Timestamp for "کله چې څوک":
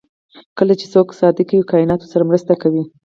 0.57-1.07